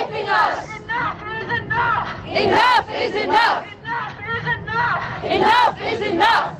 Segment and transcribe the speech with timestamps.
[0.00, 0.64] raping us.
[0.80, 2.08] Enough is enough.
[2.26, 3.66] Enough is enough.
[3.66, 5.24] Enough is enough.
[5.24, 6.58] Enough is enough.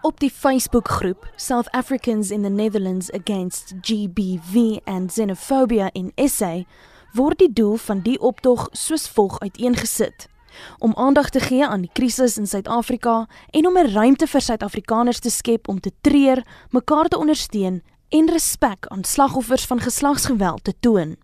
[0.00, 6.62] Op die Facebookgroep South Africans in the Netherlands Against GBV and Xenophobia in SA
[7.12, 10.28] word die doel van die optog soos volg uiteengesit:
[10.78, 15.18] om aandag te gee aan die krisis in Suid-Afrika en om 'n ruimte vir Suid-Afrikaners
[15.18, 20.74] te skep om te treur, mekaar te ondersteun en respek aan slagoffers van geslagsgeweld te
[20.80, 21.16] toon.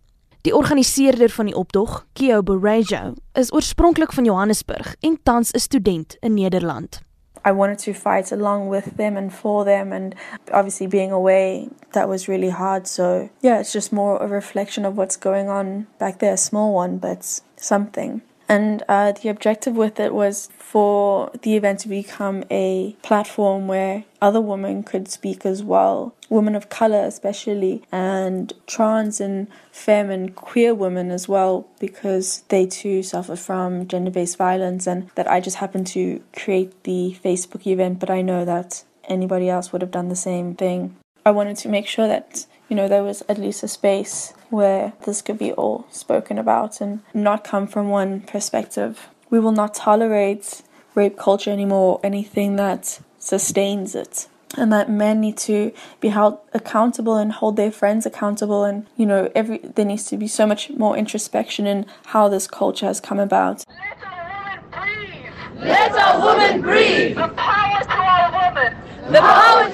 [0.43, 6.17] Die organiseerder van die optog, Kio Borajo, is oorspronklik van Johannesburg en tans 'n student
[6.21, 7.01] in Nederland.
[7.47, 10.15] I wanted to fight along with them and for them, and
[10.53, 12.89] obviously being away, that was really hard.
[12.89, 16.75] So, yeah, it's just more a reflection of what's going on back there, a small
[16.75, 18.21] one, but something.
[18.51, 24.03] And uh, the objective with it was for the event to become a platform where
[24.21, 30.35] other women could speak as well, women of color especially, and trans and femme and
[30.35, 34.85] queer women as well, because they too suffer from gender based violence.
[34.89, 39.49] And that I just happened to create the Facebook event, but I know that anybody
[39.49, 40.97] else would have done the same thing.
[41.25, 44.95] I wanted to make sure that you know there was at least a space where
[45.05, 49.09] this could be all spoken about and not come from one perspective.
[49.29, 50.63] We will not tolerate
[50.95, 54.29] rape culture anymore, anything that sustains it.
[54.57, 58.65] And that men need to be held accountable and hold their friends accountable.
[58.65, 62.49] And, you know, every there needs to be so much more introspection in how this
[62.49, 63.65] culture has come about.
[63.69, 65.67] Let our women breathe.
[65.69, 67.17] Let our women breathe.
[67.17, 68.77] The power to our women.
[69.13, 69.70] The power.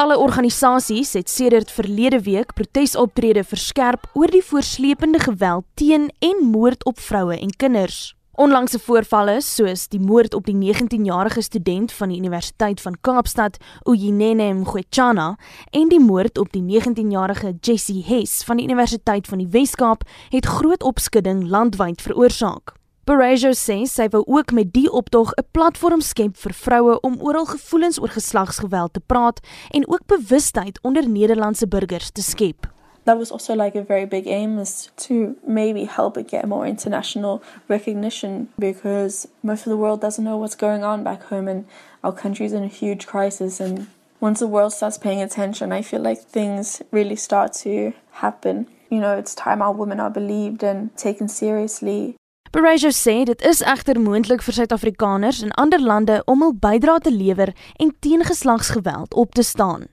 [0.00, 6.86] Talle organisasies het sedert verlede week protesoptrede verskerp oor die voorslepende geweld teen en moord
[6.88, 8.14] op vroue en kinders.
[8.32, 14.48] Onlangse voorvalle soos die moord op die 19-jarige student van die Universiteit van Kaapstad, Uyinene
[14.62, 15.34] Mqwechana,
[15.70, 20.48] en die moord op die 19-jarige Jessie Hess van die Universiteit van die Wes-Kaap het
[20.48, 22.79] groot opskudding landwyd veroorsaak.
[23.10, 27.46] Barajo sê sy wou ook met die optog 'n platform skep vir vroue om oral
[27.46, 29.40] gevoelens oor geslagsgeweld te praat
[29.70, 32.68] en ook bewustheid onder Nederlandse burgers te skep.
[33.04, 36.68] that was also like a very big aim is to maybe help it get more
[36.68, 41.64] international recognition because most of the world doesn't know what's going on back home and
[42.04, 43.88] our country's in a huge crisis and
[44.20, 49.00] once the world starts paying attention i feel like things really start to happen you
[49.00, 52.14] know it's time our women are believed and taken seriously
[52.50, 57.12] Barajo sê dit is egter moontlik vir Suid-Afrikaners in ander lande om hul bydrae te
[57.14, 59.86] lewer en teen geslagsgeweld op te staan.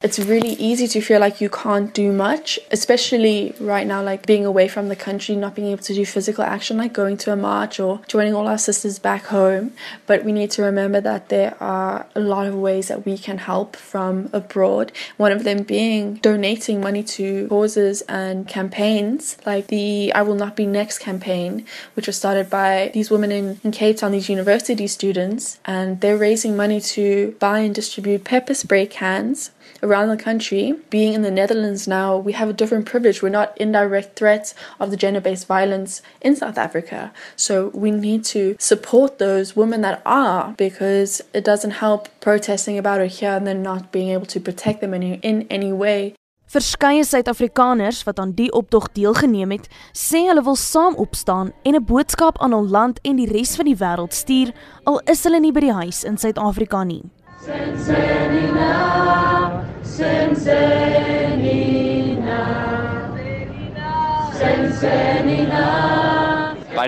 [0.00, 4.46] It's really easy to feel like you can't do much, especially right now, like being
[4.46, 7.36] away from the country, not being able to do physical action, like going to a
[7.36, 9.72] march or joining all our sisters back home.
[10.06, 13.38] But we need to remember that there are a lot of ways that we can
[13.38, 14.92] help from abroad.
[15.16, 20.54] One of them being donating money to causes and campaigns, like the I Will Not
[20.54, 24.86] Be Next campaign, which was started by these women in, in Cape Town, these university
[24.86, 29.50] students, and they're raising money to buy and distribute pepper spray cans
[29.82, 30.74] around the country.
[30.90, 33.22] Being in the Netherlands now, we have a different privilege.
[33.22, 37.12] We're not indirect threats of the gender based violence in South Africa.
[37.36, 43.00] So we need to support those women that are because it doesn't help protesting about
[43.00, 46.14] it here and then not being able to protect them in, in any way.
[46.48, 51.84] Verskeie Suid-Afrikaners wat aan die optog deelgeneem het, sê hulle wil saam opstaan en 'n
[51.84, 54.52] boodskap aan hul land en die res van die wêreld stuur,
[54.84, 57.04] al is hulle nie by die huis in Suid-Afrika nie.
[57.44, 59.27] Sensenina,
[59.98, 60.54] Sensenina,
[64.38, 66.07] Sensenina.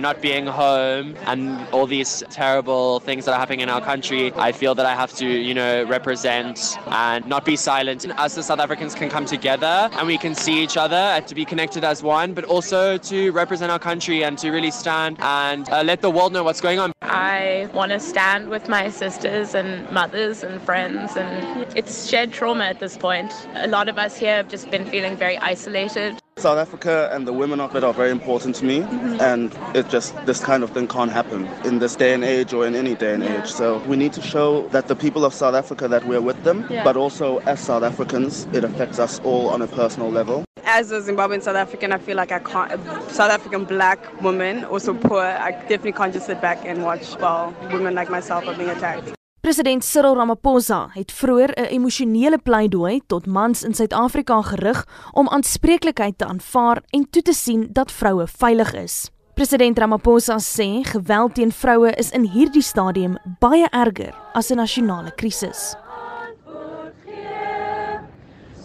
[0.01, 4.53] Not being home and all these terrible things that are happening in our country, I
[4.53, 8.05] feel that I have to, you know, represent and not be silent.
[8.05, 11.27] And Us, the South Africans, can come together and we can see each other and
[11.27, 15.17] to be connected as one, but also to represent our country and to really stand
[15.21, 16.93] and uh, let the world know what's going on.
[17.03, 22.65] I want to stand with my sisters and mothers and friends, and it's shared trauma
[22.65, 23.33] at this point.
[23.55, 26.21] A lot of us here have just been feeling very isolated.
[26.41, 29.21] South Africa and the women of it are very important to me, mm-hmm.
[29.21, 32.67] and it just this kind of thing can't happen in this day and age or
[32.67, 33.47] in any day and age.
[33.47, 36.67] So we need to show that the people of South Africa that we're with them,
[36.71, 36.83] Yeah.
[36.83, 40.45] but also as South Africans, it affects us all on a personal level.
[40.65, 42.79] As a Zimbabwean South African, I feel like I can't, a
[43.13, 47.55] South African black woman, also poor, I definitely can't just sit back and watch while
[47.71, 49.20] women like myself are being attacked.
[49.41, 56.19] President Cyril Ramaphosa het vroeër 'n emosionele pleidooi tot mans in Suid-Afrika gerig om aanspreeklikheid
[56.19, 59.11] te aanvaar en toe te sien dat vroue veilig is.
[59.35, 65.15] President Ramaphosa sê geweld teen vroue is in hierdie stadium baie erger as 'n nasionale
[65.15, 65.75] krisis.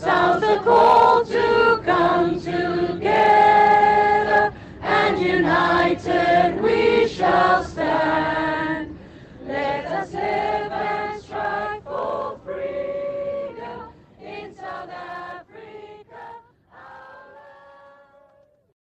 [0.01, 4.51] Sounds a call to come together
[4.81, 8.55] and united we shall stand.